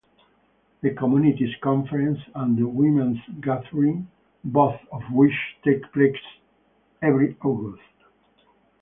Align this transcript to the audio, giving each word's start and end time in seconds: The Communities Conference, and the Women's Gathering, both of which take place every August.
The 0.81 0.95
Communities 0.95 1.53
Conference, 1.61 2.17
and 2.33 2.57
the 2.57 2.67
Women's 2.67 3.19
Gathering, 3.39 4.07
both 4.43 4.81
of 4.91 5.03
which 5.11 5.35
take 5.63 5.83
place 5.93 6.15
every 7.03 7.37
August. 7.45 7.83